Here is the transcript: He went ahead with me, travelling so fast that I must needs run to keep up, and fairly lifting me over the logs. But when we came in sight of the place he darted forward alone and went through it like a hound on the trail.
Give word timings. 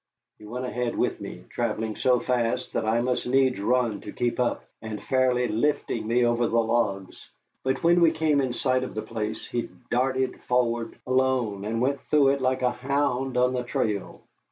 He 0.39 0.45
went 0.45 0.65
ahead 0.65 0.97
with 0.97 1.21
me, 1.21 1.43
travelling 1.51 1.95
so 1.95 2.19
fast 2.19 2.73
that 2.73 2.85
I 2.85 3.01
must 3.01 3.27
needs 3.27 3.59
run 3.59 4.01
to 4.01 4.11
keep 4.11 4.39
up, 4.39 4.63
and 4.81 4.99
fairly 4.99 5.47
lifting 5.47 6.07
me 6.07 6.25
over 6.25 6.47
the 6.47 6.59
logs. 6.59 7.29
But 7.63 7.83
when 7.83 8.01
we 8.01 8.09
came 8.09 8.41
in 8.41 8.53
sight 8.53 8.83
of 8.83 8.95
the 8.95 9.03
place 9.03 9.45
he 9.45 9.69
darted 9.91 10.41
forward 10.45 10.97
alone 11.05 11.63
and 11.65 11.81
went 11.81 12.01
through 12.09 12.29
it 12.29 12.41
like 12.41 12.63
a 12.63 12.71
hound 12.71 13.37
on 13.37 13.53
the 13.53 13.61
trail. 13.61 14.23